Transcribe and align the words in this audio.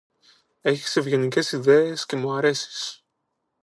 Έχεις 0.61 0.95
ευγενικές 0.95 1.51
ιδέες 1.51 2.05
και 2.05 2.15
μ' 2.15 2.31
αρέσεις. 2.31 3.03